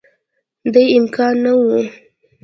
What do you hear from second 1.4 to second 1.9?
نه وو